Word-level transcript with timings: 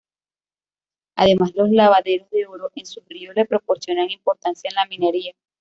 Además, 1.15 1.51
los 1.53 1.69
lavaderos 1.69 2.27
de 2.31 2.47
oro 2.47 2.71
en 2.75 2.87
sus 2.87 3.03
ríos 3.07 3.35
le 3.35 3.45
proporcionan 3.45 4.09
importancia 4.09 4.67
en 4.67 4.73
la 4.77 4.87
minería. 4.87 5.35